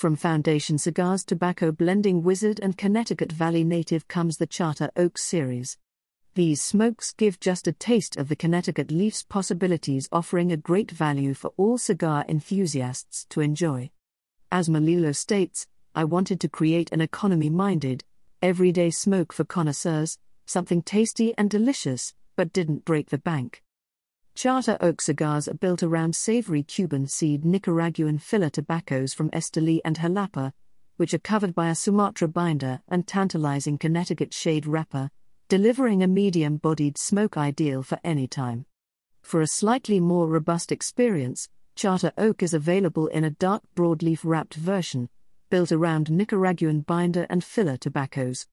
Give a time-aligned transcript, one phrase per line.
[0.00, 5.76] From Foundation Cigars Tobacco Blending Wizard and Connecticut Valley Native comes the Charter Oak series.
[6.32, 11.34] These smokes give just a taste of the Connecticut leaf's possibilities, offering a great value
[11.34, 13.90] for all cigar enthusiasts to enjoy.
[14.50, 18.02] As Melillo states, I wanted to create an economy minded,
[18.40, 23.62] everyday smoke for connoisseurs, something tasty and delicious, but didn't break the bank.
[24.40, 29.98] Charter oak cigars are built around savory Cuban seed Nicaraguan filler tobaccos from Esteli and
[29.98, 30.54] Jalapa,
[30.96, 35.10] which are covered by a Sumatra binder and tantalizing Connecticut shade wrapper,
[35.50, 38.64] delivering a medium bodied smoke ideal for any time.
[39.20, 44.54] For a slightly more robust experience, Charter Oak is available in a dark broadleaf wrapped
[44.54, 45.10] version,
[45.50, 48.46] built around Nicaraguan binder and filler tobaccos.